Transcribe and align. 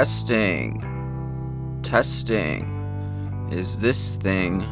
Testing. 0.00 0.80
Testing. 1.82 3.48
Is 3.52 3.80
this 3.80 4.16
thing 4.16 4.62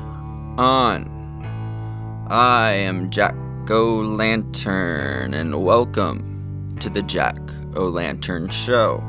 on? 0.56 2.26
I 2.30 2.70
am 2.70 3.10
Jack 3.10 3.34
O' 3.68 3.96
Lantern, 3.96 5.34
and 5.34 5.62
welcome 5.62 6.74
to 6.80 6.88
the 6.88 7.02
Jack 7.02 7.36
O' 7.76 7.88
Lantern 7.88 8.48
Show. 8.48 9.02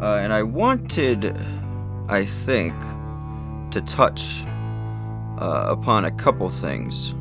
Uh, 0.00 0.20
and 0.22 0.32
I 0.32 0.42
wanted, 0.44 1.36
I 2.08 2.24
think, 2.24 2.72
to 3.70 3.82
touch 3.82 4.44
uh, 5.36 5.66
upon 5.68 6.06
a 6.06 6.10
couple 6.10 6.48
things. 6.48 7.14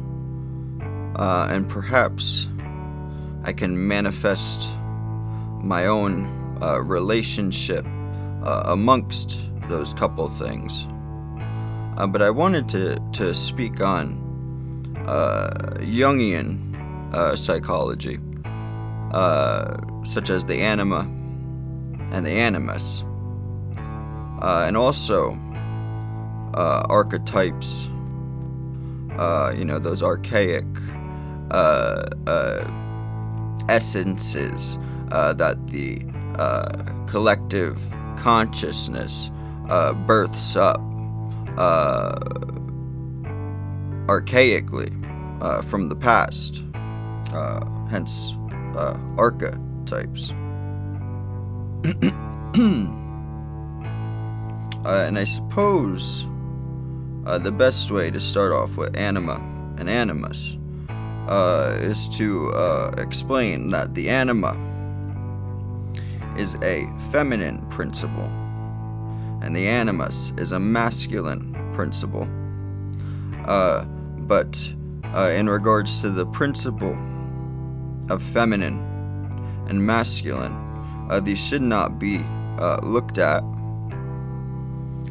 Uh, 1.18 1.50
and 1.52 1.68
perhaps 1.68 2.48
I 3.44 3.52
can 3.52 3.86
manifest 3.86 4.70
my 5.62 5.88
own 5.88 6.45
uh, 6.62 6.82
relationship 6.82 7.86
uh, 8.44 8.64
amongst 8.66 9.40
those 9.70 9.94
couple 9.94 10.30
things. 10.30 10.88
Uh, 11.98 12.06
but 12.06 12.22
I 12.22 12.30
wanted 12.30 12.68
to, 12.70 13.00
to 13.14 13.34
speak 13.34 13.82
on 13.82 14.22
uh, 15.08 15.78
Jungian 15.80 17.14
uh, 17.14 17.36
psychology, 17.36 18.20
uh, 19.12 19.78
such 20.04 20.30
as 20.30 20.46
the 20.46 20.62
anima 20.62 21.02
and 22.12 22.26
the 22.26 22.32
animus, 22.32 23.04
and 24.42 24.76
also 24.78 25.40
archetypes, 26.54 27.86
you 29.58 29.66
know, 29.66 29.80
those 29.80 30.04
archaic 30.04 30.66
essences 33.70 34.78
that 35.10 35.58
the 35.68 36.06
collective 37.08 37.80
consciousness 38.18 39.30
births 40.06 40.56
up 40.56 40.82
uh, 41.58 42.16
archaically 44.08 44.92
uh, 45.42 45.62
from 45.62 45.90
the 45.90 45.96
past, 45.96 46.64
uh, 47.32 47.66
hence 47.90 48.36
uh, 48.76 48.98
archetypes. 49.18 50.34
Uh, 54.86 55.04
and 55.08 55.18
I 55.18 55.24
suppose 55.24 56.28
uh, 57.26 57.40
the 57.40 57.52
best 57.52 57.90
way 57.90 58.12
to 58.12 58.20
start 58.20 58.52
off 58.52 58.78
with 58.78 58.96
anima 58.96 59.42
and 59.80 59.90
animus 59.90 60.60
is 61.82 62.08
to 62.10 62.50
explain 63.00 63.70
that 63.70 63.96
the 63.96 64.10
anima 64.10 64.54
is 66.38 66.56
a 66.62 66.90
feminine 67.12 67.66
principle 67.70 68.32
and 69.46 69.56
the 69.56 69.68
animus 69.68 70.34
is 70.38 70.52
a 70.52 70.60
masculine 70.60 71.56
principle. 71.74 72.28
Uh, 73.46 73.86
but 74.26 74.74
uh, 75.14 75.32
in 75.36 75.48
regards 75.48 76.02
to 76.02 76.10
the 76.10 76.26
principle 76.26 76.98
of 78.10 78.24
feminine 78.24 78.80
and 79.70 79.86
masculine, 79.86 80.54
uh, 81.10 81.20
these 81.20 81.38
should 81.38 81.62
not 81.62 82.00
be 82.00 82.18
uh, 82.58 82.80
looked 82.82 83.20
at 83.20 83.44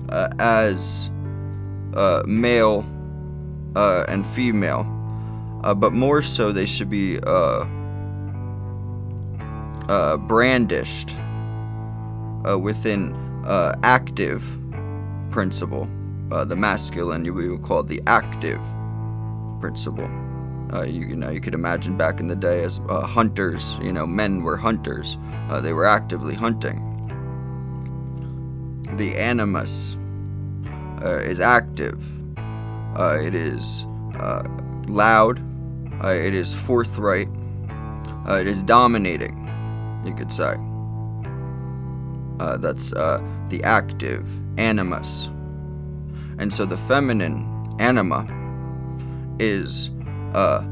uh, 0.09 0.29
as 0.41 1.11
uh, 1.95 2.23
male 2.27 2.85
and 3.77 4.27
female, 4.27 4.85
but 5.77 5.93
more 5.93 6.23
so 6.23 6.51
they 6.53 6.67
should 6.67 6.91
be 6.91 7.19
brandished 10.27 11.15
within 12.61 13.15
uh, 13.47 13.75
active 13.83 14.43
principle. 15.31 15.89
Uh, 16.31 16.45
the 16.45 16.57
masculine 16.57 17.23
we 17.35 17.49
would 17.49 17.63
call 17.63 17.83
the 17.83 18.01
active 18.07 18.61
principle. 19.61 20.11
Uh, 20.73 20.83
you, 20.83 21.07
you, 21.07 21.17
know, 21.17 21.31
you 21.31 21.41
could 21.41 21.55
imagine 21.55 21.97
back 21.97 22.19
in 22.19 22.29
the 22.29 22.37
day 22.37 22.65
as 22.65 22.81
uh, 22.89 23.07
hunters. 23.07 23.77
You 23.83 23.93
know, 23.93 24.07
men 24.07 24.43
were 24.43 24.57
hunters. 24.57 25.19
Uh, 25.49 25.61
they 25.61 25.73
were 25.73 25.85
actively 25.85 26.35
hunting. 26.35 26.81
The 28.97 29.15
animus 29.17 29.97
uh, 31.05 31.19
is 31.19 31.41
active. 31.41 32.03
it 32.97 33.35
is 33.35 33.87
loud. 34.89 35.43
it 36.05 36.35
is 36.35 36.55
forthright. 36.55 37.29
it 38.29 38.47
is 38.47 38.63
dominating. 38.63 39.41
You 40.05 40.15
could 40.15 40.33
say. 40.33 40.57
Uh, 42.41 42.57
that's 42.57 42.93
uh, 42.93 43.23
the 43.49 43.63
active 43.63 44.27
animus. 44.59 45.29
And 46.39 46.53
so 46.53 46.67
the 46.67 46.77
feminine 46.77 47.49
anima 47.79 48.27
is 49.39 49.91
uh, 50.35 50.65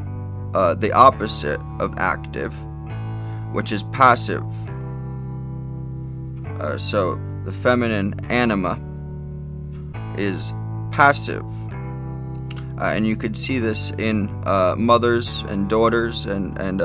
uh, 0.55 0.75
the 0.75 0.93
opposite 0.93 1.61
of 1.79 1.95
active, 1.99 2.53
which 3.53 3.71
is 3.71 3.85
passive. 3.85 4.45
Uh, 6.61 6.77
so 6.79 7.21
the 7.45 7.53
feminine 7.53 8.15
anima 8.29 8.79
is 10.19 10.53
passive. 10.91 11.45
Uh, 12.79 12.87
and 12.87 13.07
you 13.07 13.17
could 13.17 13.37
see 13.37 13.61
this 13.61 13.93
in 13.99 14.29
mothers 14.77 15.43
and 15.43 15.69
daughters 15.71 16.27
and, 16.27 16.59
and 16.59 16.81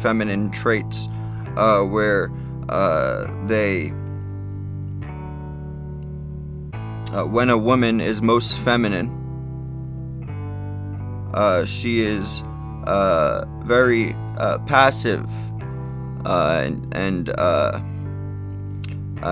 feminine 0.00 0.50
traits 0.50 1.06
where 1.54 2.32
they 3.46 3.92
uh, 7.16 7.24
when 7.24 7.48
a 7.48 7.56
woman 7.56 8.00
is 8.00 8.20
most 8.20 8.58
feminine, 8.58 9.08
uh, 11.32 11.64
she 11.64 12.00
is 12.00 12.42
uh, 12.86 13.46
very 13.64 14.14
uh, 14.36 14.58
passive 14.66 15.26
uh, 16.26 16.62
and, 16.64 16.94
and 16.94 17.30
uh, 17.30 17.80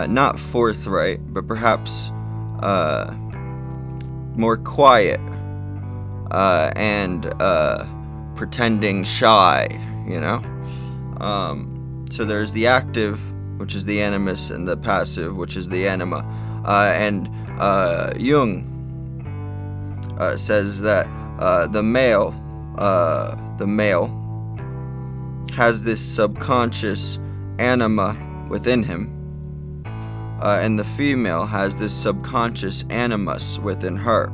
not 0.08 0.38
forthright, 0.38 1.20
but 1.34 1.46
perhaps 1.46 2.10
more 4.36 4.56
quiet 4.56 5.20
and 6.30 7.22
pretending 8.34 9.04
shy, 9.04 9.68
you 10.08 10.20
know? 10.20 10.42
Um, 11.20 12.06
so 12.10 12.24
there's 12.24 12.52
the 12.52 12.66
active, 12.66 13.20
which 13.58 13.74
is 13.74 13.84
the 13.84 14.00
animus, 14.00 14.48
and 14.50 14.66
the 14.66 14.76
passive, 14.76 15.36
which 15.36 15.56
is 15.56 15.68
the 15.68 15.86
anima. 15.86 16.24
and 16.66 17.28
uh, 17.58 18.12
Jung 18.16 18.70
uh, 20.18 20.36
says 20.36 20.80
that 20.80 21.06
uh, 21.38 21.66
the 21.66 21.82
male, 21.82 22.34
uh, 22.78 23.36
the 23.56 23.66
male, 23.66 24.08
has 25.52 25.82
this 25.82 26.00
subconscious 26.00 27.18
anima 27.58 28.16
within 28.48 28.82
him, 28.82 29.10
uh, 30.42 30.58
and 30.60 30.78
the 30.78 30.84
female 30.84 31.46
has 31.46 31.78
this 31.78 31.94
subconscious 31.94 32.84
animus 32.90 33.58
within 33.58 33.96
her. 33.96 34.32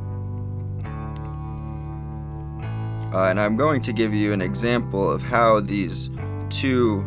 Uh, 3.13 3.29
and 3.29 3.39
I'm 3.39 3.57
going 3.57 3.81
to 3.81 3.93
give 3.93 4.13
you 4.13 4.31
an 4.33 4.41
example 4.41 5.11
of 5.11 5.21
how 5.21 5.59
these 5.59 6.09
two 6.49 7.03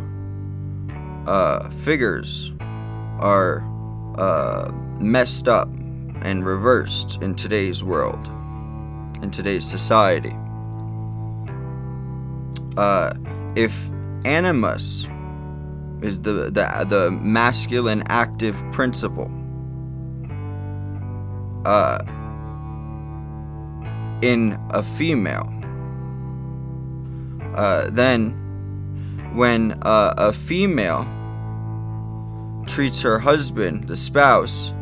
figures 1.82 2.52
are 3.20 3.64
messed 5.00 5.48
up 5.48 5.68
and 6.24 6.44
reversed 6.44 7.18
in 7.22 7.34
today's 7.34 7.84
world, 7.84 8.26
in 9.22 9.30
today's 9.30 9.64
society. 9.64 10.34
Uh, 12.76 13.12
if 13.54 13.90
animus 14.24 15.06
is 16.02 16.20
the, 16.20 16.50
the, 16.50 16.86
the 16.88 17.10
masculine 17.10 18.02
active 18.08 18.60
principle, 18.72 19.30
uh, 21.64 21.98
in 24.22 24.58
a 24.70 24.82
female, 24.82 25.50
uh, 27.54 27.90
then 27.90 28.40
when 29.34 29.72
uh, 29.82 30.14
a 30.16 30.32
female 30.32 31.06
treats 32.66 33.02
her 33.02 33.18
husband, 33.18 33.84
the 33.84 33.96
spouse, 33.96 34.72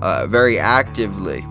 uh, 0.00 0.26
very 0.26 0.58
actively 0.58 1.44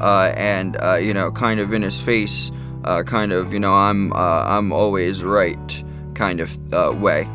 uh, 0.00 0.32
and 0.36 0.76
uh, 0.82 0.96
you 0.96 1.12
know 1.12 1.30
kind 1.30 1.60
of 1.60 1.72
in 1.72 1.82
his 1.82 2.00
face 2.00 2.50
uh, 2.84 3.02
kind 3.02 3.32
of 3.32 3.52
you 3.52 3.60
know 3.60 3.74
I'm 3.74 4.12
uh, 4.12 4.44
I'm 4.46 4.72
always 4.72 5.22
right 5.22 5.84
kind 6.14 6.40
of 6.40 6.58
uh, 6.72 6.92
way. 6.92 7.28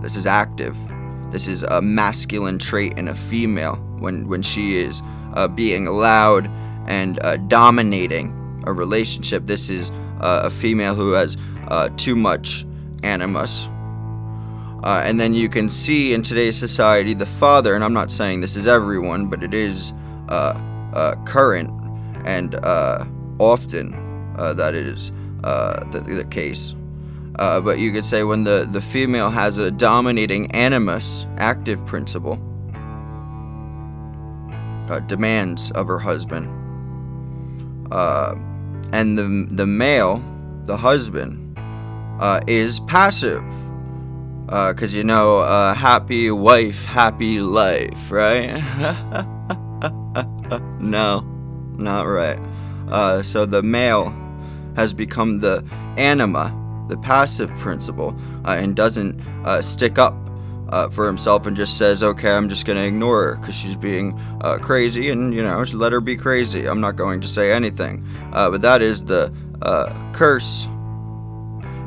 This 0.00 0.16
is 0.16 0.26
active. 0.26 0.76
This 1.30 1.48
is 1.48 1.62
a 1.64 1.80
masculine 1.82 2.58
trait 2.58 2.96
in 2.98 3.08
a 3.08 3.14
female 3.14 3.76
when 3.98 4.28
when 4.28 4.42
she 4.42 4.76
is 4.76 5.02
being 5.54 5.86
loud 5.86 6.48
and 6.86 7.18
dominating 7.48 8.62
a 8.66 8.72
relationship. 8.72 9.46
This 9.46 9.70
is 9.70 9.90
a 10.20 10.50
female 10.50 10.94
who 10.94 11.12
has 11.12 11.36
too 11.96 12.14
much 12.14 12.66
animus 13.02 13.68
Uh, 14.82 15.00
and 15.04 15.20
then 15.20 15.32
you 15.32 15.48
can 15.48 15.68
see 15.70 16.12
in 16.12 16.22
today's 16.22 16.58
society 16.58 17.14
the 17.14 17.26
father, 17.26 17.74
and 17.74 17.84
I'm 17.84 17.92
not 17.92 18.10
saying 18.10 18.40
this 18.40 18.56
is 18.56 18.66
everyone, 18.66 19.26
but 19.26 19.44
it 19.44 19.54
is 19.54 19.92
uh, 20.28 20.60
uh, 20.92 21.14
current 21.24 21.70
and 22.24 22.56
uh, 22.56 23.04
often 23.38 23.94
uh, 24.38 24.54
that 24.54 24.74
is 24.74 25.12
uh, 25.44 25.84
the, 25.90 26.00
the, 26.00 26.24
case. 26.24 26.74
but 27.36 27.78
you 27.78 27.92
could 27.92 28.04
say 28.04 28.24
when 28.24 28.42
the, 28.42 28.68
the 28.72 28.80
female 28.80 29.30
has 29.30 29.58
a 29.58 29.70
dominating 29.70 30.50
animus, 30.50 31.26
active 31.38 31.84
principle, 31.86 32.36
demands 35.06 35.70
of 35.72 35.86
her 35.86 35.98
husband, 35.98 36.46
and 38.92 39.16
the, 39.16 39.48
the 39.52 39.66
male, 39.66 40.22
the 40.64 40.76
husband, 40.76 41.56
is 42.46 42.80
passive 42.80 43.44
because 44.52 44.94
uh, 44.94 44.98
you 44.98 45.04
know, 45.04 45.38
uh, 45.38 45.72
happy 45.72 46.30
wife, 46.30 46.84
happy 46.84 47.40
life, 47.40 48.10
right? 48.10 48.48
no, 50.78 51.20
not 51.78 52.02
right. 52.02 52.38
Uh, 52.86 53.22
so 53.22 53.46
the 53.46 53.62
male 53.62 54.14
has 54.76 54.92
become 54.92 55.38
the 55.38 55.64
anima, 55.96 56.54
the 56.90 56.98
passive 56.98 57.48
principle, 57.60 58.14
uh, 58.44 58.50
and 58.50 58.76
doesn't 58.76 59.18
uh, 59.46 59.62
stick 59.62 59.98
up 59.98 60.14
uh, 60.68 60.86
for 60.90 61.06
himself 61.06 61.46
and 61.46 61.56
just 61.56 61.78
says, 61.78 62.02
okay, 62.02 62.30
I'm 62.30 62.50
just 62.50 62.66
going 62.66 62.76
to 62.76 62.84
ignore 62.84 63.22
her 63.22 63.36
because 63.36 63.54
she's 63.54 63.76
being 63.76 64.20
crazy 64.60 65.08
and, 65.08 65.32
you 65.32 65.42
know, 65.42 65.64
let 65.72 65.92
her 65.92 66.00
be 66.02 66.14
crazy. 66.14 66.66
I'm 66.66 66.82
not 66.82 66.96
going 66.96 67.22
to 67.22 67.28
say 67.28 67.52
anything. 67.52 68.06
but 68.30 68.60
that 68.60 68.82
is 68.82 69.02
the 69.02 69.32
curse 70.12 70.68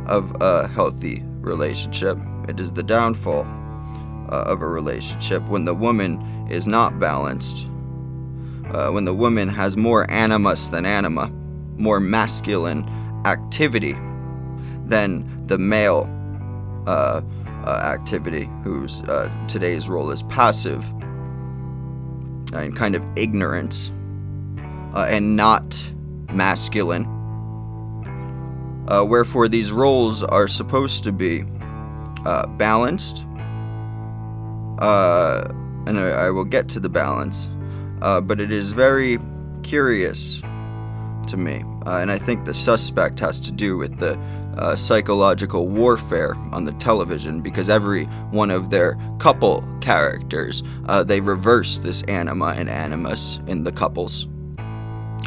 of 0.07 0.35
a 0.41 0.67
healthy 0.67 1.21
relationship. 1.41 2.17
It 2.47 2.59
is 2.59 2.71
the 2.71 2.83
downfall 2.83 3.45
uh, 4.29 4.43
of 4.45 4.61
a 4.61 4.67
relationship 4.67 5.43
when 5.43 5.65
the 5.65 5.73
woman 5.73 6.47
is 6.49 6.67
not 6.67 6.99
balanced, 6.99 7.67
uh, 8.71 8.89
when 8.91 9.05
the 9.05 9.13
woman 9.13 9.49
has 9.49 9.77
more 9.77 10.09
animus 10.11 10.69
than 10.69 10.85
anima, 10.85 11.29
more 11.77 11.99
masculine 11.99 12.87
activity 13.25 13.95
than 14.85 15.47
the 15.47 15.57
male 15.57 16.09
uh, 16.87 17.21
uh 17.65 17.69
activity, 17.69 18.49
whose 18.63 19.01
uh, 19.03 19.29
today's 19.47 19.89
role 19.89 20.11
is 20.11 20.21
passive 20.23 20.83
and 22.53 22.75
kind 22.75 22.95
of 22.95 23.03
ignorance 23.15 23.91
uh, 24.93 25.07
and 25.09 25.35
not 25.35 25.91
masculine. 26.31 27.05
wherefore, 28.87 29.47
these 29.47 29.71
roles 29.71 30.21
are 30.21 30.47
supposed 30.47 31.03
to 31.03 31.11
be 31.11 31.43
uh, 32.25 32.47
balanced. 32.47 33.25
Uh, 34.79 35.47
and 35.87 35.99
I, 35.99 36.09
I, 36.09 36.29
will 36.31 36.43
get 36.43 36.67
to 36.69 36.79
the 36.79 36.89
balance, 36.89 37.47
uh, 38.01 38.19
but 38.19 38.41
it 38.41 38.51
is 38.51 38.71
very 38.73 39.19
curious 39.63 40.41
to 41.27 41.37
me. 41.37 41.63
Uh, 41.85 41.99
and 41.99 42.11
I 42.11 42.17
think 42.17 42.43
the 42.43 42.53
suspect 42.53 43.19
has 43.19 43.39
to 43.41 43.51
do 43.51 43.77
with 43.77 43.99
the 43.99 44.19
uh, 44.57 44.75
psychological 44.75 45.67
warfare 45.67 46.35
on 46.51 46.65
the 46.65 46.73
television 46.73 47.41
because 47.41 47.69
every 47.69 48.05
one 48.31 48.51
of 48.51 48.69
their 48.69 48.97
couple 49.19 49.65
characters, 49.79 50.63
uh, 50.87 51.03
they 51.03 51.21
reverse 51.21 51.79
this 51.79 52.01
anima 52.03 52.55
and 52.57 52.69
animus 52.69 53.39
in 53.47 53.63
the 53.63 53.71
couples. 53.71 54.27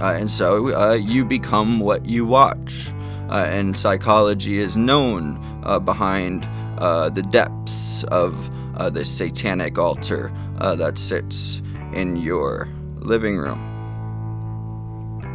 and 0.02 0.30
so 0.30 0.94
you 0.94 1.24
become 1.24 1.80
what 1.80 2.04
you 2.04 2.26
watch. 2.26 2.92
and 3.30 3.78
psychology 3.78 4.58
is 4.58 4.76
known 4.76 5.38
behind 5.84 6.46
uh, 6.78 7.10
the 7.10 7.22
depths 7.22 8.04
of 8.04 8.50
uh, 8.76 8.90
this 8.90 9.10
satanic 9.10 9.78
altar 9.78 10.32
uh, 10.58 10.74
that 10.76 10.98
sits 10.98 11.62
in 11.92 12.16
your 12.16 12.68
living 12.96 13.36
room. 13.36 13.64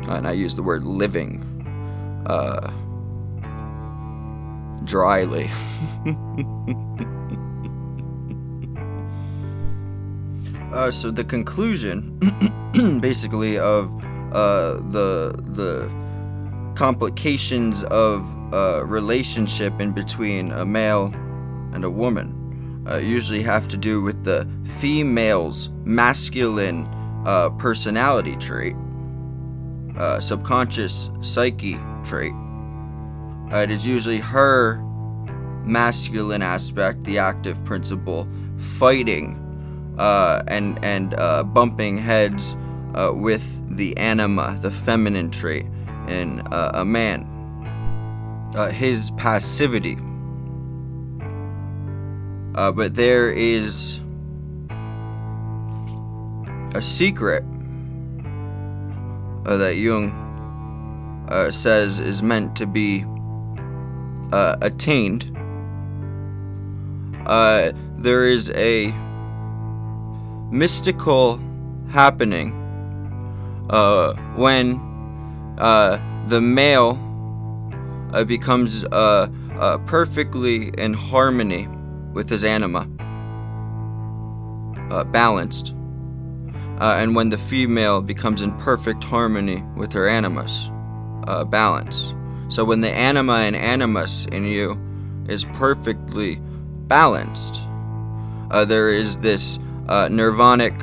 And 0.09 0.27
I 0.27 0.31
use 0.31 0.55
the 0.55 0.63
word 0.63 0.83
living 0.83 1.43
uh, 2.25 2.71
dryly. 4.83 5.49
Uh, 10.73 10.89
so 10.89 11.11
the 11.11 11.23
conclusion, 11.23 12.17
basically, 12.99 13.59
of 13.59 13.93
uh, 14.33 14.73
the 14.89 15.39
the 15.49 15.87
complications 16.73 17.83
of 17.83 18.25
a 18.51 18.83
relationship 18.83 19.79
in 19.79 19.91
between 19.91 20.51
a 20.51 20.65
male 20.65 21.13
and 21.73 21.83
a 21.83 21.89
woman 21.89 22.85
uh, 22.89 22.97
usually 22.97 23.41
have 23.41 23.67
to 23.69 23.77
do 23.77 24.01
with 24.01 24.23
the 24.23 24.47
female's 24.79 25.69
masculine 25.83 26.85
uh, 27.25 27.49
personality 27.51 28.35
trait, 28.35 28.75
uh, 29.97 30.19
subconscious 30.19 31.09
psyche 31.21 31.79
trait. 32.03 32.33
Uh, 33.51 33.57
it 33.57 33.71
is 33.71 33.85
usually 33.85 34.19
her 34.19 34.81
masculine 35.63 36.41
aspect, 36.41 37.03
the 37.05 37.17
active 37.17 37.63
principle, 37.63 38.27
fighting 38.57 39.39
uh, 39.97 40.43
and 40.47 40.83
and 40.83 41.13
uh, 41.15 41.43
bumping 41.43 41.97
heads 41.97 42.55
with 43.13 43.43
the 43.75 43.95
anima, 43.97 44.57
the 44.61 44.69
feminine 44.69 45.31
trait, 45.31 45.65
in 46.07 46.43
a 46.51 46.83
man. 46.85 47.29
his 48.71 49.09
passivity 49.11 49.97
uh, 52.55 52.71
but 52.71 52.95
there 52.95 53.31
is 53.31 53.99
a 56.75 56.81
secret 56.81 57.43
uh, 59.45 59.57
that 59.57 59.75
Jung 59.75 61.27
uh, 61.29 61.51
says 61.51 61.99
is 61.99 62.23
meant 62.23 62.55
to 62.55 62.65
be 62.65 63.05
uh, 64.31 64.57
attained. 64.61 65.35
Uh, 67.25 67.71
there 67.97 68.27
is 68.27 68.49
a 68.51 68.87
mystical 70.51 71.39
happening 71.89 72.51
uh, 73.69 74.13
when 74.35 74.79
the 76.27 76.41
male 76.41 76.95
becomes 78.25 78.83
perfectly 79.85 80.69
in 80.77 80.93
harmony 80.93 81.67
with 82.13 82.29
his 82.29 82.43
anima, 82.43 82.87
uh, 84.91 85.03
balanced, 85.05 85.73
uh, 86.79 86.95
and 86.97 87.15
when 87.15 87.29
the 87.29 87.37
female 87.37 88.01
becomes 88.01 88.41
in 88.41 88.51
perfect 88.57 89.03
harmony 89.03 89.63
with 89.75 89.91
her 89.93 90.07
animus, 90.07 90.69
uh, 91.27 91.43
balance. 91.43 92.13
So 92.49 92.63
when 92.63 92.81
the 92.81 92.89
anima 92.89 93.37
and 93.37 93.55
animus 93.55 94.25
in 94.25 94.45
you 94.45 94.79
is 95.27 95.45
perfectly 95.53 96.39
balanced, 96.87 97.61
uh, 98.51 98.65
there 98.65 98.89
is 98.89 99.17
this 99.17 99.57
uh, 99.87 100.07
nirvanic 100.09 100.73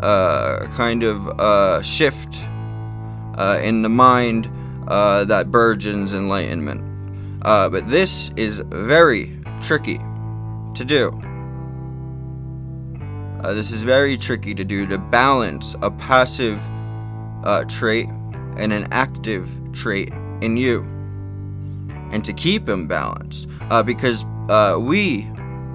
uh, 0.00 0.66
kind 0.76 1.02
of 1.02 1.84
shift 1.84 2.38
in 3.62 3.82
the 3.82 3.88
mind 3.88 4.50
that 4.86 5.50
burgeons 5.50 6.14
enlightenment. 6.14 6.82
but 7.42 7.88
this 7.88 8.30
is 8.36 8.62
very 8.68 9.38
tricky 9.62 10.00
to 10.74 10.84
do. 10.84 11.08
Uh, 13.42 13.54
this 13.54 13.70
is 13.70 13.82
very 13.82 14.18
tricky 14.18 14.54
to 14.54 14.64
do 14.64 14.86
to 14.86 14.98
balance 14.98 15.74
a 15.82 15.90
passive 15.90 16.60
uh, 17.44 17.64
trait 17.64 18.06
and 18.56 18.72
an 18.72 18.86
active 18.90 19.48
trait 19.72 20.12
in 20.42 20.56
you, 20.56 20.82
and 22.12 22.24
to 22.24 22.32
keep 22.32 22.66
them 22.66 22.86
balanced 22.86 23.46
uh, 23.70 23.82
because 23.82 24.24
uh, 24.48 24.76
we, 24.78 25.30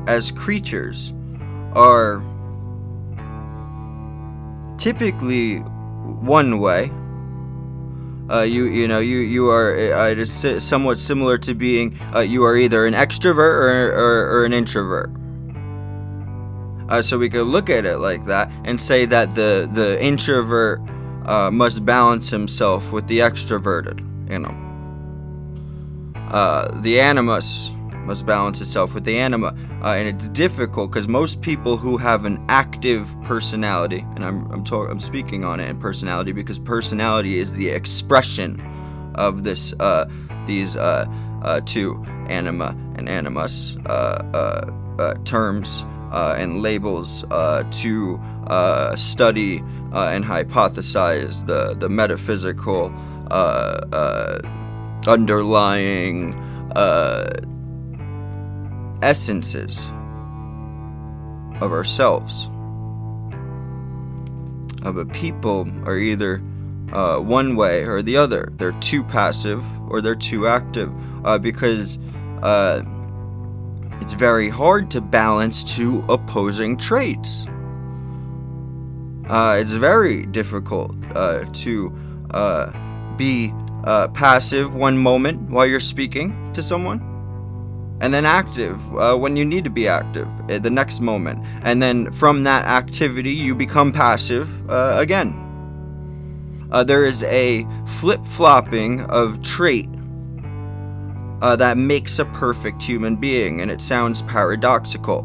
as 0.05 0.31
creatures, 0.31 1.11
are 1.73 2.23
typically 4.77 5.57
one 5.57 6.59
way 6.59 6.91
uh, 8.29 8.41
you 8.41 8.65
you 8.65 8.87
know 8.87 8.99
you 8.99 9.19
you 9.19 9.49
are 9.49 9.75
uh, 9.75 10.09
it 10.09 10.19
is 10.19 10.45
somewhat 10.63 10.97
similar 10.97 11.37
to 11.37 11.53
being 11.53 11.97
uh, 12.15 12.19
you 12.19 12.43
are 12.43 12.57
either 12.57 12.85
an 12.85 12.93
extrovert 12.93 13.37
or, 13.37 13.91
or, 13.93 14.39
or 14.39 14.45
an 14.45 14.53
introvert. 14.53 15.11
Uh, 16.89 17.01
so 17.01 17.17
we 17.17 17.29
could 17.29 17.47
look 17.47 17.69
at 17.69 17.85
it 17.85 17.97
like 17.97 18.25
that 18.25 18.51
and 18.63 18.81
say 18.81 19.05
that 19.05 19.35
the 19.35 19.69
the 19.73 20.01
introvert 20.03 20.79
uh, 21.25 21.49
must 21.51 21.85
balance 21.85 22.29
himself 22.29 22.91
with 22.91 23.07
the 23.07 23.19
extroverted 23.19 23.99
you 24.29 24.39
know. 24.39 24.61
Uh, 26.31 26.81
the 26.81 26.99
animus 26.99 27.69
must 28.05 28.25
balance 28.25 28.61
itself 28.61 28.93
with 28.93 29.03
the 29.03 29.17
anima. 29.17 29.55
Uh, 29.83 29.95
and 29.95 30.07
it's 30.07 30.29
difficult 30.29 30.91
because 30.91 31.07
most 31.07 31.41
people 31.41 31.77
who 31.77 31.97
have 31.97 32.25
an 32.25 32.43
active 32.49 33.09
personality, 33.23 34.05
and 34.15 34.25
I'm, 34.25 34.51
I'm, 34.51 34.63
I'm 34.71 34.99
speaking 34.99 35.43
on 35.43 35.59
it 35.59 35.69
in 35.69 35.79
personality 35.79 36.31
because 36.31 36.59
personality 36.59 37.39
is 37.39 37.53
the 37.53 37.69
expression 37.69 38.61
of 39.15 39.43
this 39.43 39.73
uh, 39.79 40.09
these 40.45 40.75
uh, 40.75 41.05
uh, 41.43 41.61
two 41.65 42.03
anima 42.27 42.75
and 42.95 43.09
animus 43.09 43.77
uh, 43.85 44.69
uh, 44.99 45.13
terms 45.23 45.85
and 46.11 46.61
labels 46.61 47.21
to 47.71 48.19
study 48.95 49.57
and 49.93 50.23
hypothesize 50.23 51.45
the 51.45 51.73
the 51.75 51.89
metaphysical 51.89 52.89
underlying 55.07 56.33
essences 59.01 59.87
of 61.61 61.71
ourselves. 61.71 62.49
Uh, 64.83 64.91
but 64.91 65.11
people 65.13 65.67
are 65.85 65.97
either 65.97 66.41
uh, 66.93 67.17
one 67.17 67.55
way 67.55 67.83
or 67.83 68.01
the 68.01 68.15
other. 68.15 68.51
They're 68.57 68.71
too 68.73 69.03
passive 69.03 69.63
or 69.89 70.01
they're 70.01 70.15
too 70.15 70.47
active 70.47 70.93
uh, 71.25 71.37
because 71.39 71.97
uh, 72.43 72.83
it's 74.01 74.13
very 74.13 74.49
hard 74.49 74.91
to 74.91 75.01
balance 75.01 75.63
two 75.63 76.05
opposing 76.07 76.77
traits. 76.77 77.47
Uh, 79.27 79.57
it's 79.59 79.71
very 79.71 80.27
difficult 80.27 80.95
uh, 81.15 81.45
to 81.51 81.89
be 83.17 83.51
passive 84.13 84.75
one 84.75 84.97
moment 84.97 85.49
while 85.49 85.65
you're 85.65 85.79
speaking 85.79 86.53
to 86.53 86.61
someone, 86.61 86.99
and 88.01 88.13
then 88.13 88.25
active 88.25 88.79
uh, 88.97 89.15
when 89.15 89.35
you 89.35 89.45
need 89.45 89.63
to 89.63 89.69
be 89.69 89.87
active 89.87 90.27
at 90.49 90.63
the 90.63 90.69
next 90.69 90.99
moment. 90.99 91.45
And 91.63 91.81
then 91.81 92.11
from 92.11 92.43
that 92.43 92.65
activity, 92.65 93.31
you 93.31 93.55
become 93.55 93.91
passive 93.91 94.69
uh, 94.69 94.95
again. 94.99 95.41
Uh, 96.71 96.83
there 96.83 97.05
is 97.05 97.23
a 97.23 97.65
flip 97.85 98.25
flopping 98.25 99.01
of 99.03 99.41
trait 99.41 99.87
uh, 101.41 101.55
that 101.55 101.77
makes 101.77 102.19
a 102.19 102.25
perfect 102.25 102.81
human 102.81 103.15
being, 103.15 103.61
and 103.61 103.69
it 103.69 103.81
sounds 103.81 104.21
paradoxical, 104.23 105.19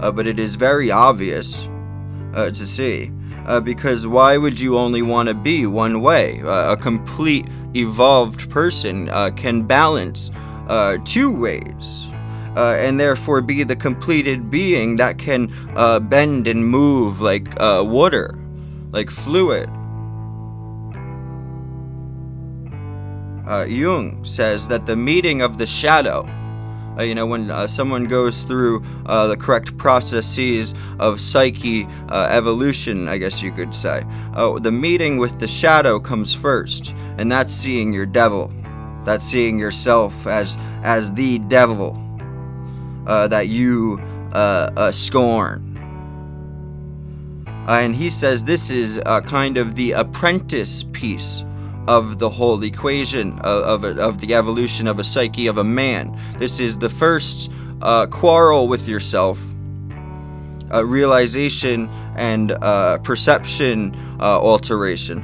uh, 0.00 0.10
but 0.10 0.26
it 0.26 0.38
is 0.38 0.54
very 0.54 0.90
obvious 0.90 1.68
uh, 2.34 2.50
to 2.50 2.66
see. 2.66 3.10
Uh, 3.46 3.60
because 3.60 4.06
why 4.06 4.38
would 4.38 4.58
you 4.58 4.78
only 4.78 5.02
want 5.02 5.28
to 5.28 5.34
be 5.34 5.66
one 5.66 6.00
way? 6.00 6.40
Uh, 6.42 6.72
a 6.72 6.76
complete 6.76 7.46
evolved 7.76 8.48
person 8.48 9.10
uh, 9.10 9.30
can 9.36 9.62
balance 9.62 10.30
uh, 10.68 10.98
two 11.04 11.32
ways. 11.32 12.08
Uh, 12.56 12.76
and 12.78 13.00
therefore 13.00 13.42
be 13.42 13.64
the 13.64 13.74
completed 13.74 14.48
being 14.48 14.94
that 14.94 15.18
can 15.18 15.52
uh, 15.74 15.98
bend 15.98 16.46
and 16.46 16.64
move 16.64 17.20
like 17.20 17.60
uh, 17.60 17.82
water, 17.84 18.38
like 18.92 19.10
fluid. 19.10 19.68
Uh, 23.44 23.66
Jung 23.68 24.24
says 24.24 24.68
that 24.68 24.86
the 24.86 24.94
meeting 24.94 25.42
of 25.42 25.58
the 25.58 25.66
shadow, 25.66 26.24
uh, 26.96 27.02
you 27.02 27.16
know, 27.16 27.26
when 27.26 27.50
uh, 27.50 27.66
someone 27.66 28.04
goes 28.04 28.44
through 28.44 28.84
the 29.04 29.36
correct 29.36 29.76
processes 29.76 30.74
of 31.00 31.20
psyche 31.20 31.88
evolution, 32.08 33.08
I 33.08 33.18
guess 33.18 33.42
you 33.42 33.50
could 33.50 33.74
say, 33.74 34.04
uh, 34.34 34.60
the 34.60 34.70
meeting 34.70 35.18
with 35.18 35.40
the 35.40 35.48
shadow 35.48 35.98
comes 35.98 36.36
first, 36.36 36.94
and 37.18 37.32
that's 37.32 37.52
seeing 37.52 37.92
your 37.92 38.06
devil. 38.06 38.52
That's 39.04 39.24
seeing 39.24 39.58
yourself 39.58 40.26
as 40.26 40.56
as 40.82 41.12
the 41.12 41.38
devil 41.40 42.00
uh, 43.06 43.28
that 43.28 43.48
you 43.48 44.00
uh, 44.32 44.70
uh, 44.76 44.92
scorn. 44.92 45.70
Uh, 47.46 47.78
and 47.80 47.94
he 47.94 48.10
says 48.10 48.44
this 48.44 48.70
is 48.70 49.00
kind 49.26 49.56
of 49.56 49.74
the 49.74 49.92
apprentice 49.92 50.84
piece 50.92 51.44
of 51.86 52.18
the 52.18 52.28
whole 52.28 52.62
equation 52.62 53.38
of, 53.40 53.84
of, 53.84 53.98
of 53.98 54.20
the 54.20 54.34
evolution 54.34 54.86
of 54.86 54.98
a 54.98 55.04
psyche 55.04 55.46
of 55.46 55.58
a 55.58 55.64
man. 55.64 56.18
This 56.38 56.60
is 56.60 56.76
the 56.78 56.88
first 56.88 57.50
uh, 57.82 58.06
quarrel 58.06 58.68
with 58.68 58.88
yourself, 58.88 59.38
realization 60.72 61.88
and 62.16 62.52
uh, 62.52 62.98
perception 62.98 63.94
alteration. 64.20 65.22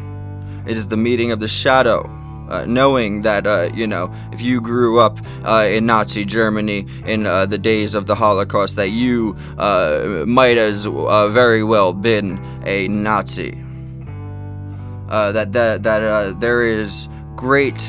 It 0.67 0.77
is 0.77 0.89
the 0.89 0.97
meeting 0.97 1.31
of 1.33 1.41
the 1.41 1.49
shadow. 1.49 2.20
Uh, 2.51 2.65
knowing 2.67 3.23
that 3.23 3.47
uh, 3.47 3.71
you 3.73 3.87
know 3.87 4.13
if 4.33 4.43
you 4.43 4.61
grew 4.61 4.99
up 4.99 5.21
uh, 5.45 5.69
in 5.71 5.87
Nazi 5.87 6.25
Germany 6.25 6.85
in 7.07 7.25
uh, 7.25 7.47
the 7.47 7.59
days 7.59 7.95
of 7.95 8.07
the 8.07 8.17
Holocaust, 8.17 8.75
that 8.75 8.91
you 8.91 9.37
uh, 9.57 10.25
might 10.27 10.59
as 10.59 10.85
uh, 10.85 11.29
very 11.29 11.63
well 11.63 11.93
been 11.93 12.45
a 12.67 12.89
Nazi. 12.89 13.53
That 15.09 15.53
that 15.53 15.85
that 15.85 16.41
there 16.41 16.67
is 16.67 17.09
great 17.37 17.81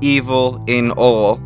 evil 0.00 0.62
in 0.66 0.90
all, 0.90 1.36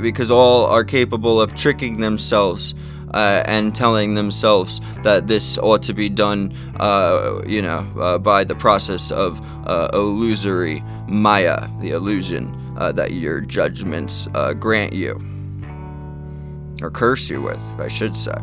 because 0.00 0.30
all 0.30 0.66
are 0.66 0.84
capable 0.84 1.40
of 1.40 1.52
tricking 1.52 1.98
themselves 1.98 2.74
uh, 3.14 3.42
and 3.46 3.74
telling 3.74 4.14
themselves 4.14 4.80
that 5.02 5.26
this 5.26 5.58
ought 5.58 5.82
to 5.82 5.92
be 5.92 6.08
done, 6.08 6.54
uh, 6.80 7.42
you 7.46 7.62
know, 7.62 7.86
uh, 8.00 8.18
by 8.18 8.44
the 8.44 8.54
process 8.54 9.10
of 9.10 9.40
uh, 9.66 9.88
illusory 9.92 10.82
maya, 11.06 11.68
the 11.80 11.90
illusion 11.90 12.58
uh, 12.76 12.92
that 12.92 13.12
your 13.12 13.40
judgments 13.40 14.28
uh, 14.34 14.52
grant 14.54 14.92
you 14.92 15.20
or 16.80 16.90
curse 16.90 17.30
you 17.30 17.40
with, 17.40 17.62
I 17.78 17.88
should 17.88 18.16
say. 18.16 18.34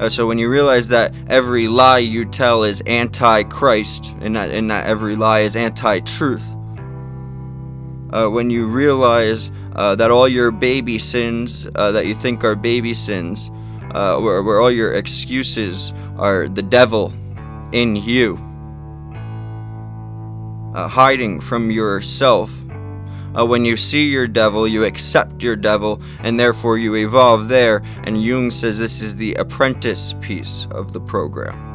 Uh, 0.00 0.08
so 0.08 0.26
when 0.26 0.38
you 0.38 0.48
realize 0.48 0.88
that 0.88 1.12
every 1.28 1.66
lie 1.66 1.98
you 1.98 2.24
tell 2.24 2.62
is 2.62 2.80
anti-Christ, 2.82 4.14
and 4.20 4.34
not, 4.34 4.50
and 4.50 4.68
not 4.68 4.86
every 4.86 5.16
lie 5.16 5.40
is 5.40 5.56
anti-truth, 5.56 6.46
uh, 8.10 8.28
when 8.28 8.50
you 8.50 8.66
realize 8.66 9.50
uh, 9.76 9.94
that 9.94 10.10
all 10.10 10.28
your 10.28 10.50
baby 10.50 10.98
sins 10.98 11.66
uh, 11.74 11.92
that 11.92 12.06
you 12.06 12.14
think 12.14 12.44
are 12.44 12.54
baby 12.54 12.94
sins, 12.94 13.50
uh, 13.92 14.18
where, 14.18 14.42
where 14.42 14.60
all 14.60 14.70
your 14.70 14.94
excuses 14.94 15.92
are 16.16 16.48
the 16.48 16.62
devil 16.62 17.12
in 17.72 17.96
you, 17.96 18.34
uh, 20.74 20.88
hiding 20.88 21.40
from 21.40 21.70
yourself. 21.70 22.52
Uh, 23.38 23.44
when 23.44 23.64
you 23.64 23.76
see 23.76 24.08
your 24.08 24.26
devil, 24.26 24.66
you 24.66 24.84
accept 24.84 25.42
your 25.42 25.54
devil, 25.54 26.00
and 26.20 26.40
therefore 26.40 26.78
you 26.78 26.94
evolve 26.96 27.48
there. 27.48 27.82
And 28.04 28.22
Jung 28.22 28.50
says 28.50 28.78
this 28.78 29.02
is 29.02 29.16
the 29.16 29.34
apprentice 29.34 30.14
piece 30.20 30.66
of 30.70 30.92
the 30.92 31.00
program. 31.00 31.66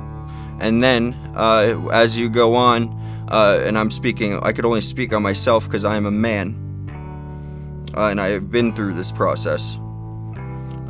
And 0.59 0.81
then, 0.83 1.13
as 1.35 2.17
you 2.17 2.29
go 2.29 2.55
on, 2.55 3.02
uh, 3.29 3.61
and 3.63 3.77
I'm 3.77 3.91
speaking, 3.91 4.39
I 4.41 4.51
could 4.51 4.65
only 4.65 4.81
speak 4.81 5.13
on 5.13 5.21
myself 5.21 5.65
because 5.65 5.85
I 5.85 5.95
am 5.95 6.05
a 6.05 6.11
man, 6.11 6.55
uh, 7.95 8.07
and 8.07 8.19
I 8.19 8.29
have 8.29 8.51
been 8.51 8.73
through 8.73 8.93
this 8.93 9.11
process. 9.11 9.79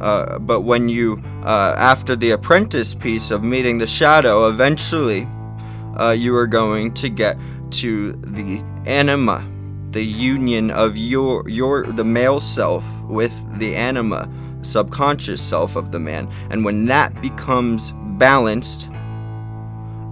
Uh, 0.01 0.39
but 0.39 0.61
when 0.61 0.89
you, 0.89 1.23
uh, 1.43 1.75
after 1.77 2.15
the 2.15 2.31
apprentice 2.31 2.93
piece 2.93 3.31
of 3.31 3.43
meeting 3.43 3.77
the 3.77 3.87
shadow, 3.87 4.49
eventually 4.49 5.27
uh, 5.97 6.11
you 6.11 6.35
are 6.35 6.47
going 6.47 6.93
to 6.95 7.09
get 7.09 7.37
to 7.71 8.13
the 8.13 8.61
anima, 8.85 9.47
the 9.91 10.03
union 10.03 10.71
of 10.71 10.97
your 10.97 11.47
your 11.47 11.85
the 11.85 12.03
male 12.03 12.39
self 12.39 12.83
with 13.03 13.33
the 13.59 13.75
anima, 13.75 14.29
subconscious 14.61 15.41
self 15.41 15.75
of 15.75 15.91
the 15.91 15.99
man. 15.99 16.29
And 16.49 16.65
when 16.65 16.85
that 16.85 17.21
becomes 17.21 17.93
balanced, 18.17 18.89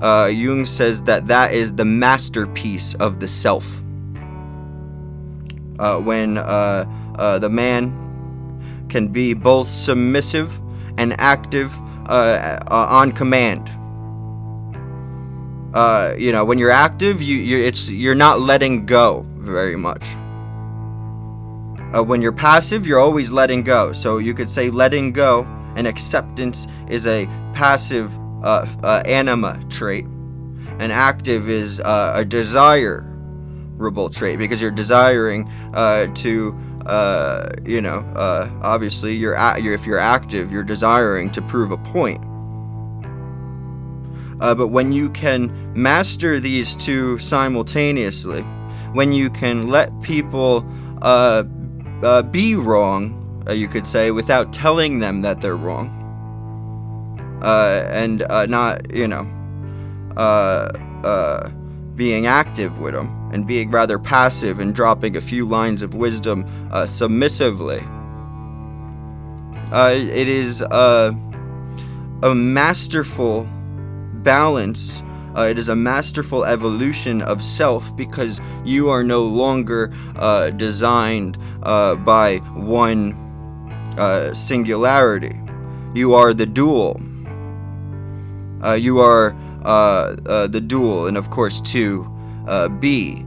uh, 0.02 0.32
Jung 0.34 0.66
says 0.66 1.04
that 1.04 1.28
that 1.28 1.54
is 1.54 1.72
the 1.72 1.86
masterpiece 1.86 2.96
of 2.96 3.20
the 3.20 3.28
self. 3.28 3.82
Uh, 5.80 6.00
when 6.00 6.38
uh, 6.38 6.86
uh, 7.18 7.40
the 7.40 7.50
man 7.50 8.86
can 8.90 9.08
be 9.08 9.34
both 9.34 9.68
submissive 9.68 10.52
and 10.98 11.20
active 11.20 11.72
uh, 12.08 12.60
uh, 12.70 12.88
on 12.90 13.12
command. 13.12 13.68
You 16.20 16.32
know, 16.32 16.46
when 16.46 16.58
you're 16.58 16.72
active, 16.72 17.22
you 17.22 17.38
you 17.38 17.58
it's 17.58 17.90
you're 17.90 18.16
not 18.16 18.42
letting 18.42 18.86
go 18.86 19.26
very 19.38 19.76
much. 19.76 20.06
When 21.94 22.22
you're 22.22 22.32
passive, 22.32 22.88
you're 22.88 23.00
always 23.00 23.32
letting 23.32 23.64
go. 23.64 23.92
So 23.92 24.18
you 24.18 24.34
could 24.34 24.50
say 24.50 24.70
letting 24.70 25.12
go 25.12 25.46
and 25.76 25.88
acceptance 25.88 26.68
is 26.90 27.06
a 27.06 27.26
passive 27.54 28.18
uh, 28.44 28.66
uh, 28.84 29.04
anima 29.06 29.60
trait, 29.70 30.06
and 30.06 30.92
active 30.92 31.50
is 31.50 31.80
uh, 31.80 32.14
a 32.16 32.26
desirable 32.26 34.10
trait 34.10 34.38
because 34.40 34.62
you're 34.62 34.72
desiring 34.72 35.48
uh, 35.74 36.08
to. 36.16 36.58
Uh, 36.86 37.48
you 37.64 37.80
know, 37.80 38.00
uh, 38.16 38.50
obviously, 38.64 39.14
you're, 39.14 39.36
a- 39.36 39.60
you're 39.60 39.76
if 39.76 39.86
you're 39.86 40.00
active, 40.00 40.52
you're 40.52 40.64
desiring 40.64 41.30
to 41.30 41.40
prove 41.44 41.70
a 41.72 41.78
point. 41.78 42.20
But 44.40 44.70
when 44.70 44.92
you 44.92 45.12
can 45.12 45.52
master 45.80 46.40
these 46.40 46.76
two 46.76 47.20
simultaneously, 47.20 48.42
when 48.94 49.14
you 49.14 49.30
can 49.30 49.68
let 49.68 50.02
people 50.02 50.62
be 52.32 52.56
wrong, 52.56 53.44
you 53.52 53.68
could 53.68 53.86
say, 53.86 54.10
without 54.10 54.52
telling 54.52 54.98
them 54.98 55.22
that 55.22 55.40
they're 55.40 55.56
wrong, 55.56 55.90
uh, 57.42 57.86
and 57.90 58.24
uh, 58.24 58.46
not, 58.46 58.94
you 58.94 59.08
know, 59.08 59.28
uh, 60.18 60.72
uh, 61.04 61.50
being 61.96 62.26
active 62.26 62.80
with 62.80 62.94
them 62.94 63.30
and 63.34 63.48
being 63.48 63.72
rather 63.72 63.98
passive 63.98 64.60
and 64.60 64.76
dropping 64.76 65.16
a 65.16 65.22
few 65.22 65.48
lines 65.48 65.82
of 65.82 65.94
wisdom 65.94 66.46
uh, 66.72 66.86
submissively. 66.86 67.84
Uh, 69.72 69.94
it 69.94 70.28
is 70.28 70.62
a, 70.62 71.16
masterful 72.36 73.48
balance. 74.16 75.02
Uh, 75.36 75.48
it 75.50 75.58
is 75.58 75.70
a 75.70 75.76
masterful 75.76 76.44
evolution 76.44 77.22
of 77.22 77.42
self 77.42 77.96
because 77.96 78.42
you 78.66 78.90
are 78.90 79.02
no 79.02 79.24
longer 79.24 79.94
uh, 80.18 80.50
designed 80.52 81.38
uh, 81.64 81.96
by 81.96 82.38
one 82.54 83.16
singularity. 84.34 85.40
You 85.94 86.14
are 86.16 86.34
the 86.34 86.46
dual. 86.46 87.02
Uh, 88.64 88.74
you 88.74 89.00
are 89.00 89.36
uh, 89.64 90.16
uh, 90.26 90.48
the 90.48 90.62
dual, 90.62 91.08
and 91.08 91.18
of 91.18 91.30
course, 91.30 91.62
two. 91.62 92.08
Uh, 92.48 92.68
B, 92.68 93.24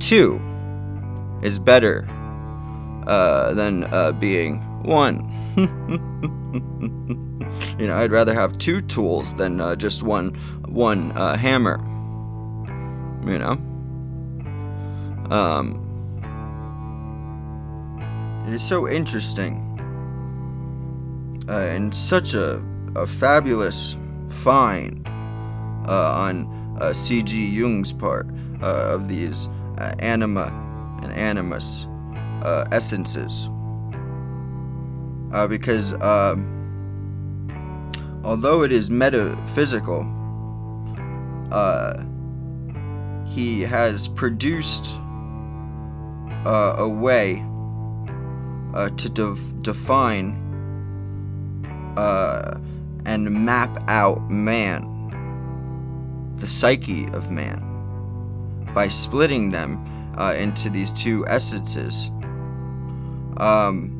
two 0.00 0.40
is 1.42 1.60
better 1.60 2.02
than 3.06 4.18
being 4.18 4.60
one. 4.82 5.30
you 7.78 7.86
know, 7.86 7.96
I'd 7.96 8.10
rather 8.10 8.34
have 8.34 8.58
two 8.58 8.82
tools 8.82 9.32
than 9.34 9.60
uh, 9.60 9.76
just 9.76 10.02
one 10.02 10.30
one 10.66 11.12
uh, 11.12 11.36
hammer. 11.36 11.78
You 13.26 13.38
know. 13.38 13.52
Um, 15.30 15.78
it 18.46 18.54
is 18.54 18.62
so 18.62 18.88
interesting 18.88 19.60
uh, 21.48 21.52
and 21.52 21.94
such 21.94 22.34
a, 22.34 22.60
a 22.96 23.06
fabulous 23.06 23.96
find 24.32 25.06
uh, 25.86 26.14
on 26.14 26.78
uh, 26.80 26.92
C.G. 26.92 27.46
Jung's 27.48 27.92
part 27.92 28.26
uh, 28.62 28.94
of 28.94 29.08
these 29.08 29.48
uh, 29.78 29.94
anima 29.98 30.46
and 31.02 31.12
animus 31.12 31.86
uh, 32.42 32.64
essences. 32.72 33.48
because 35.48 35.92
um, 35.94 36.48
although 38.24 38.62
it 38.62 38.72
is 38.72 38.90
metaphysical, 38.90 40.04
he 43.26 43.60
has 43.62 44.08
produced 44.08 44.96
a 46.44 46.88
way 46.88 47.44
to 48.96 49.08
de- 49.08 49.36
define 49.62 50.42
uh, 51.96 52.58
and 53.04 53.44
map 53.44 53.82
out 53.88 54.30
man, 54.30 54.88
the 56.36 56.46
psyche 56.46 57.06
of 57.08 57.30
man, 57.30 57.60
by 58.74 58.88
splitting 58.88 59.50
them 59.50 60.14
uh, 60.18 60.34
into 60.34 60.70
these 60.70 60.92
two 60.92 61.26
essences. 61.26 62.10
Um, 63.38 63.98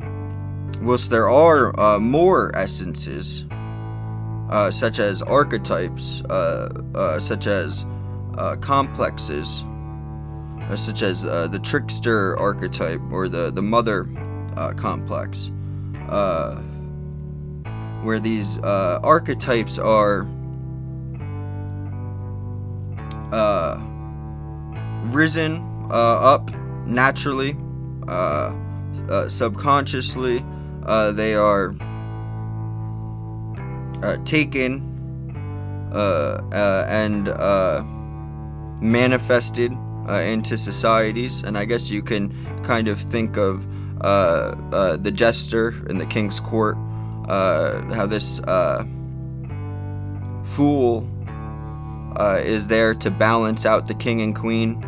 whilst 0.81 1.09
there 1.09 1.29
are 1.29 1.77
uh, 1.79 1.99
more 1.99 2.55
essences, 2.55 3.45
uh, 4.49 4.69
such 4.69 4.99
as 4.99 5.21
archetypes, 5.21 6.21
uh, 6.29 6.81
uh, 6.93 7.19
such 7.19 7.47
as 7.47 7.85
complexes, 8.61 9.63
such 10.75 11.01
as 11.01 11.23
the 11.23 11.59
trickster 11.63 12.37
archetype 12.39 13.01
or 13.11 13.27
the, 13.29 13.51
the 13.51 13.61
mother 13.61 14.05
complex 14.77 15.51
where 18.03 18.19
these 18.19 18.57
uh, 18.59 18.99
archetypes 19.01 19.79
are 19.79 20.27
uh, 23.31 23.79
risen 25.05 25.57
uh, 25.89 26.33
up 26.33 26.51
naturally, 26.85 27.57
uh, 28.07 28.53
uh, 29.09 29.29
subconsciously. 29.29 30.45
They 31.13 31.33
are 31.33 31.75
taken 34.25 34.89
and 36.53 37.25
manifested 38.81 39.71
into 40.09 40.57
societies, 40.57 41.41
and 41.41 41.57
I 41.57 41.65
guess 41.65 41.89
you 41.89 42.03
can 42.03 42.33
kind 42.63 42.87
of 42.87 42.99
think 42.99 43.37
of 43.37 43.65
the 44.01 45.11
jester 45.13 45.73
in 45.89 45.97
the 45.97 46.05
king's 46.05 46.39
court 46.39 46.77
uh, 47.27 47.81
how 47.93 48.05
this 48.05 48.39
uh, 48.41 48.85
fool 50.43 51.07
uh, 52.17 52.41
is 52.43 52.67
there 52.67 52.93
to 52.93 53.09
balance 53.09 53.65
out 53.65 53.87
the 53.87 53.93
king 53.93 54.21
and 54.21 54.35
queen. 54.35 54.83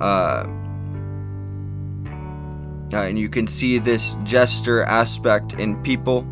Uh, 0.00 0.46
uh, 2.92 2.96
and 2.96 3.18
you 3.18 3.28
can 3.28 3.46
see 3.46 3.78
this 3.78 4.16
jester 4.24 4.82
aspect 4.82 5.54
in 5.54 5.80
people 5.82 6.26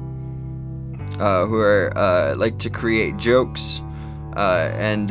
uh, 1.21 1.47
who 1.47 1.57
are 1.57 2.35
like 2.37 2.59
to 2.59 2.68
create 2.68 3.16
jokes 3.16 3.81
and 4.37 5.09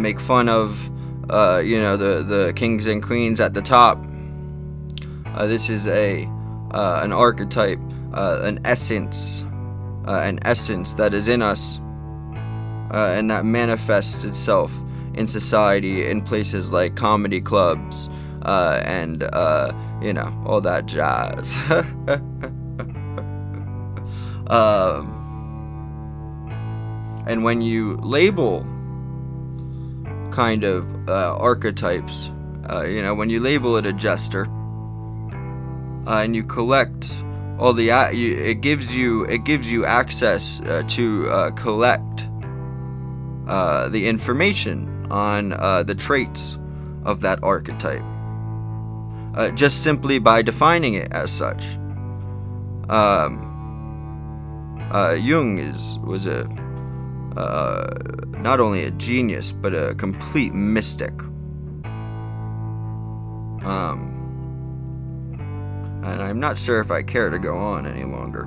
make 0.00 0.18
fun 0.18 0.48
of, 0.48 0.84
you 1.64 1.80
know, 1.80 1.96
the 1.96 2.22
the 2.22 2.52
kings 2.56 2.86
and 2.86 3.02
queens 3.02 3.38
at 3.40 3.52
the 3.54 3.62
top. 3.62 4.02
this 5.40 5.68
is 5.68 5.86
a 5.88 6.24
an 6.72 7.12
archetype 7.12 7.80
uh, 8.14 8.40
an 8.44 8.60
essence, 8.64 9.44
uh, 10.06 10.22
an 10.24 10.38
essence 10.42 10.94
that 10.94 11.12
is 11.12 11.28
in 11.28 11.42
us, 11.42 11.80
uh, 12.92 13.12
and 13.16 13.30
that 13.30 13.44
manifests 13.44 14.24
itself 14.24 14.72
in 15.14 15.26
society 15.26 16.06
in 16.06 16.22
places 16.22 16.70
like 16.72 16.96
comedy 16.96 17.40
clubs 17.40 18.08
uh, 18.42 18.82
and 18.84 19.22
uh, 19.22 19.72
you 20.00 20.12
know 20.12 20.32
all 20.46 20.60
that 20.60 20.86
jazz. 20.86 21.56
um, 24.48 25.10
and 27.26 27.42
when 27.42 27.62
you 27.62 27.96
label 27.96 28.60
kind 30.30 30.62
of 30.62 31.08
uh, 31.08 31.36
archetypes, 31.38 32.30
you 32.86 33.02
know, 33.02 33.14
when 33.14 33.30
you 33.30 33.40
label 33.40 33.76
it 33.76 33.86
a 33.86 33.92
jester, 33.92 34.44
and 36.06 36.36
you 36.36 36.44
collect 36.44 37.10
all 37.58 37.72
the 37.72 37.90
it 37.90 38.60
gives 38.60 38.94
you 38.94 39.24
it 39.24 39.44
gives 39.44 39.70
you 39.70 39.84
access 39.84 40.60
uh, 40.62 40.82
to 40.88 41.28
uh, 41.30 41.50
collect 41.52 42.26
uh, 43.46 43.88
the 43.88 44.06
information 44.06 45.06
on 45.10 45.52
uh, 45.52 45.82
the 45.82 45.94
traits 45.94 46.58
of 47.04 47.20
that 47.20 47.38
archetype 47.42 48.02
uh, 49.34 49.50
just 49.50 49.82
simply 49.82 50.18
by 50.18 50.42
defining 50.42 50.94
it 50.94 51.12
as 51.12 51.30
such. 51.30 51.64
Um, 52.88 53.50
uh, 54.92 55.12
Jung 55.12 55.58
is 55.58 55.98
was 56.00 56.26
a 56.26 56.44
not 58.38 58.60
only 58.60 58.84
a 58.84 58.90
genius 58.92 59.52
but 59.52 59.74
a 59.74 59.94
complete 59.94 60.54
mystic. 60.54 61.12
Um, 63.64 64.13
and 66.04 66.22
I'm 66.22 66.38
not 66.38 66.58
sure 66.58 66.80
if 66.80 66.90
I 66.90 67.02
care 67.02 67.30
to 67.30 67.38
go 67.38 67.56
on 67.56 67.86
any 67.86 68.04
longer. 68.04 68.46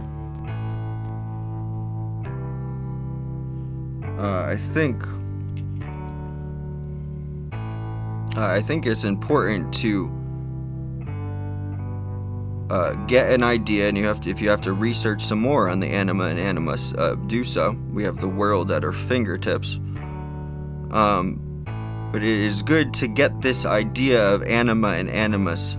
Uh, 4.19 4.45
I 4.45 4.57
think 4.73 5.03
uh, 8.35 8.45
I 8.45 8.61
think 8.61 8.85
it's 8.85 9.03
important 9.03 9.73
to 9.75 10.11
uh, 12.69 12.93
get 13.05 13.31
an 13.31 13.43
idea, 13.43 13.87
and 13.87 13.97
you 13.97 14.05
have 14.05 14.21
to 14.21 14.29
if 14.29 14.41
you 14.41 14.49
have 14.49 14.61
to 14.61 14.73
research 14.73 15.23
some 15.23 15.39
more 15.39 15.69
on 15.69 15.79
the 15.79 15.87
anima 15.87 16.25
and 16.25 16.39
animus, 16.39 16.93
uh, 16.93 17.15
do 17.27 17.43
so. 17.43 17.71
We 17.91 18.03
have 18.03 18.17
the 18.17 18.27
world 18.27 18.71
at 18.71 18.83
our 18.83 18.93
fingertips. 18.93 19.79
Um, 20.91 21.43
but 22.11 22.23
it 22.23 22.39
is 22.39 22.61
good 22.61 22.93
to 22.95 23.07
get 23.07 23.41
this 23.41 23.65
idea 23.65 24.33
of 24.33 24.41
anima 24.43 24.89
and 24.89 25.09
animus 25.09 25.75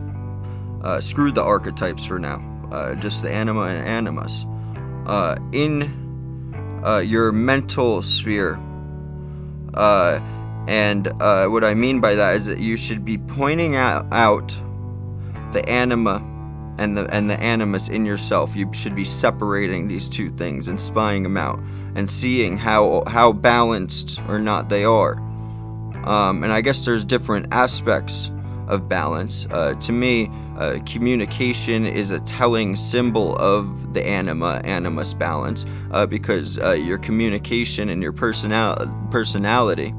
uh, 0.83 1.01
screw 1.01 1.33
the 1.33 1.43
archetypes 1.43 2.05
for 2.05 2.19
now. 2.19 2.45
Uh, 2.71 2.95
just 2.97 3.23
the 3.23 3.31
anima 3.31 3.63
and 3.63 3.89
animus. 3.89 4.45
Uh, 5.07 5.37
in 5.53 6.83
uh, 6.85 6.99
your 6.99 7.33
mental 7.33 8.03
sphere. 8.03 8.59
Uh, 9.75 10.21
and 10.67 11.09
uh, 11.21 11.47
what 11.47 11.65
I 11.65 11.75
mean 11.75 12.01
by 12.01 12.15
that 12.15 12.37
is 12.37 12.47
that 12.47 12.59
you 12.59 12.77
should 12.77 13.05
be 13.05 13.17
pointing 13.17 13.75
out, 13.75 14.07
out 14.13 14.49
the 15.53 15.67
anima 15.67 16.23
and 16.79 16.97
the 16.97 17.07
and 17.07 17.29
the 17.29 17.39
animus 17.41 17.89
in 17.89 18.05
yourself. 18.07 18.55
You 18.55 18.71
should 18.73 18.95
be 18.95 19.05
separating 19.05 19.89
these 19.89 20.09
two 20.09 20.31
things 20.31 20.69
and 20.69 20.81
spying 20.81 21.23
them 21.23 21.37
out 21.37 21.59
and 21.95 22.09
seeing 22.09 22.57
how 22.57 23.03
how 23.07 23.33
balanced 23.33 24.21
or 24.29 24.39
not 24.39 24.69
they 24.69 24.85
are. 24.85 25.15
Um, 26.05 26.45
and 26.45 26.53
I 26.53 26.61
guess 26.61 26.85
there's 26.85 27.05
different 27.05 27.47
aspects 27.51 28.31
of 28.69 28.89
balance. 28.89 29.47
Uh, 29.51 29.75
to 29.75 29.93
me, 29.93 30.31
uh, 30.59 30.81
communication 30.85 31.87
is 31.87 32.11
a 32.11 32.19
telling 32.21 32.75
symbol 32.75 33.37
of 33.37 33.95
the 33.95 34.05
anima 34.05 34.61
animus 34.65 35.15
balance 35.15 35.65
uh, 35.93 36.05
because 36.05 36.59
uh, 36.59 36.73
your 36.73 36.99
communication 36.99 37.89
and 37.89 38.03
your 38.03 38.13
personal 38.13 38.77
personality 39.13 39.95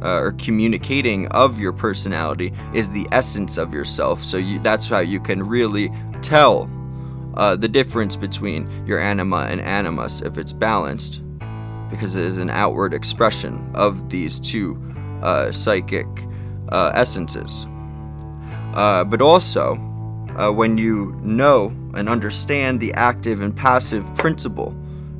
uh, 0.00 0.20
or 0.20 0.32
communicating 0.32 1.28
of 1.28 1.60
your 1.60 1.72
personality 1.72 2.50
is 2.72 2.90
the 2.90 3.06
essence 3.12 3.58
of 3.58 3.74
yourself. 3.74 4.24
So 4.24 4.38
you, 4.38 4.58
that's 4.58 4.88
how 4.88 5.00
you 5.00 5.20
can 5.20 5.42
really 5.42 5.92
tell 6.22 6.70
uh, 7.34 7.54
the 7.54 7.68
difference 7.68 8.16
between 8.16 8.86
your 8.86 8.98
anima 8.98 9.48
and 9.50 9.60
animus 9.60 10.22
if 10.22 10.38
it's 10.38 10.54
balanced, 10.54 11.20
because 11.90 12.16
it 12.16 12.24
is 12.24 12.38
an 12.38 12.48
outward 12.48 12.94
expression 12.94 13.70
of 13.74 14.08
these 14.08 14.40
two 14.40 14.80
uh, 15.22 15.52
psychic 15.52 16.06
essences. 16.70 17.66
Uh, 18.74 19.04
but 19.04 19.20
also, 19.20 19.74
uh, 20.38 20.50
when 20.50 20.78
you 20.78 21.14
know 21.22 21.68
and 21.94 22.08
understand 22.08 22.80
the 22.80 22.92
active 22.94 23.40
and 23.40 23.54
passive 23.54 24.12
principle, 24.14 24.70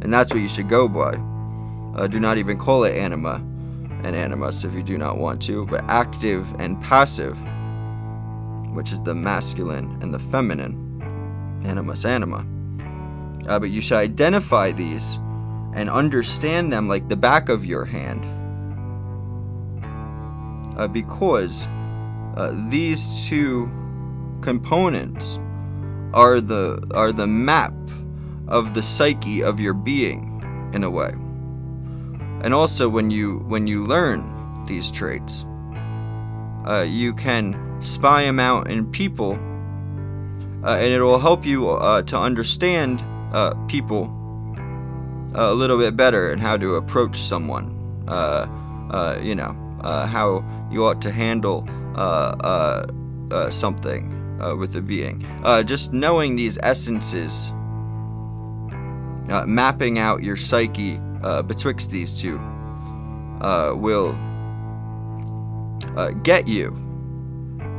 and 0.00 0.12
that's 0.12 0.32
what 0.32 0.40
you 0.40 0.48
should 0.48 0.68
go 0.68 0.88
by. 0.88 1.14
Uh, 1.94 2.06
do 2.06 2.18
not 2.18 2.38
even 2.38 2.58
call 2.58 2.84
it 2.84 2.96
anima 2.96 3.34
and 4.02 4.16
animus 4.16 4.64
if 4.64 4.72
you 4.72 4.82
do 4.82 4.96
not 4.96 5.18
want 5.18 5.40
to, 5.42 5.66
but 5.66 5.84
active 5.88 6.52
and 6.58 6.80
passive, 6.82 7.38
which 8.74 8.92
is 8.92 9.00
the 9.02 9.14
masculine 9.14 9.98
and 10.00 10.12
the 10.12 10.18
feminine, 10.18 11.60
animus 11.64 12.04
anima. 12.04 12.46
Uh, 13.46 13.58
but 13.58 13.70
you 13.70 13.80
should 13.80 13.98
identify 13.98 14.72
these 14.72 15.18
and 15.74 15.90
understand 15.90 16.72
them 16.72 16.88
like 16.88 17.08
the 17.08 17.16
back 17.16 17.48
of 17.48 17.64
your 17.66 17.84
hand. 17.84 18.24
Uh, 20.78 20.88
because 20.88 21.68
uh, 22.36 22.52
these 22.68 23.26
two 23.28 23.70
components 24.40 25.38
are 26.14 26.40
the 26.40 26.86
are 26.94 27.12
the 27.12 27.26
map 27.26 27.74
of 28.48 28.74
the 28.74 28.82
psyche 28.82 29.42
of 29.42 29.60
your 29.60 29.74
being 29.74 30.28
in 30.74 30.84
a 30.84 30.90
way. 30.90 31.12
And 32.42 32.52
also 32.52 32.88
when 32.88 33.10
you 33.10 33.38
when 33.48 33.66
you 33.66 33.84
learn 33.84 34.64
these 34.66 34.90
traits, 34.90 35.44
uh, 36.66 36.86
you 36.88 37.14
can 37.14 37.78
spy 37.80 38.22
them 38.24 38.40
out 38.40 38.70
in 38.70 38.90
people, 38.90 39.32
uh, 40.64 40.76
and 40.76 40.92
it 40.92 41.02
will 41.02 41.18
help 41.18 41.44
you 41.44 41.70
uh, 41.70 42.02
to 42.02 42.18
understand 42.18 43.02
uh, 43.32 43.54
people 43.66 44.10
a 45.34 45.52
little 45.54 45.78
bit 45.78 45.96
better 45.96 46.30
and 46.30 46.40
how 46.40 46.56
to 46.56 46.76
approach 46.76 47.20
someone. 47.20 47.78
Uh, 48.08 48.46
uh, 48.90 49.18
you 49.22 49.34
know 49.34 49.61
how 49.82 50.44
you 50.70 50.84
ought 50.84 51.00
to 51.02 51.10
handle 51.10 51.66
something 53.50 54.22
uh, 54.42 54.56
with 54.56 54.74
a 54.76 54.80
being. 54.80 55.24
Uh, 55.44 55.62
just 55.62 55.92
knowing 55.92 56.36
these 56.36 56.58
essences, 56.62 57.52
uh, 59.30 59.44
mapping 59.46 59.98
out 59.98 60.22
your 60.22 60.36
psyche 60.36 61.00
uh, 61.22 61.42
betwixt 61.42 61.90
these 61.90 62.20
two, 62.20 62.38
uh, 63.40 63.72
will 63.74 64.18
uh, 65.96 66.10
get 66.22 66.48
you 66.48 66.70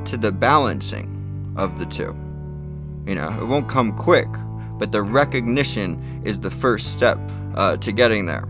to 0.05 0.17
the 0.17 0.31
balancing 0.31 1.53
of 1.57 1.77
the 1.79 1.85
two. 1.85 2.15
You 3.05 3.15
know, 3.15 3.29
it 3.41 3.45
won't 3.45 3.67
come 3.67 3.95
quick, 3.95 4.29
but 4.77 4.91
the 4.91 5.01
recognition 5.01 6.21
is 6.23 6.39
the 6.39 6.51
first 6.51 6.91
step 6.91 7.19
to 7.81 7.91
getting 7.91 8.25
there. 8.25 8.47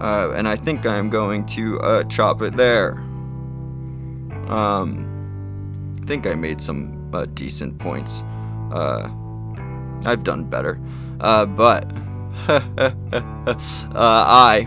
And 0.00 0.48
I 0.48 0.56
think 0.56 0.86
I'm 0.86 1.10
going 1.10 1.46
to 1.46 2.04
chop 2.08 2.42
it 2.42 2.56
there. 2.56 2.92
Um, 4.48 5.08
think 6.08 6.26
I 6.26 6.34
made 6.34 6.60
some 6.62 7.10
uh, 7.12 7.26
decent 7.34 7.78
points. 7.78 8.22
Uh, 8.72 9.10
I've 10.06 10.24
done 10.24 10.44
better. 10.44 10.80
Uh, 11.20 11.44
but 11.44 11.84
uh, 12.48 13.56
I 13.94 14.66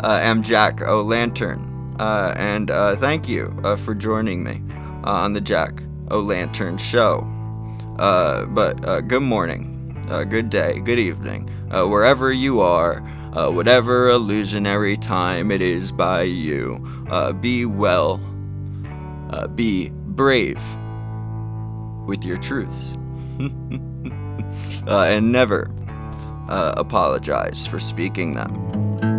uh, 0.00 0.20
am 0.22 0.44
Jack 0.44 0.80
O'Lantern. 0.80 1.96
Uh, 1.98 2.32
and 2.36 2.68
thank 3.00 3.28
you 3.28 3.52
for 3.84 3.94
joining 3.94 4.42
me 4.44 4.62
on 5.02 5.32
the 5.32 5.40
Jack 5.40 5.82
O'Lantern 6.10 6.78
Show. 6.78 7.26
but 7.96 8.74
good 9.08 9.22
morning, 9.22 10.06
good 10.28 10.50
day, 10.50 10.78
good 10.78 10.98
evening, 11.00 11.48
wherever 11.70 12.32
you 12.32 12.60
are. 12.60 13.02
Uh, 13.34 13.50
whatever 13.50 14.08
illusionary 14.08 14.96
time 14.96 15.50
it 15.50 15.60
is 15.60 15.90
by 15.90 16.22
you. 16.22 16.84
Uh, 17.10 17.32
be 17.32 17.64
well, 17.64 18.20
uh, 19.30 19.48
be 19.48 19.88
brave 19.90 20.62
with 22.06 22.24
your 22.24 22.36
truths. 22.38 22.92
uh, 24.86 25.02
and 25.02 25.32
never 25.32 25.68
uh, 26.48 26.74
apologize 26.76 27.66
for 27.66 27.80
speaking 27.80 28.34
them. 28.34 29.13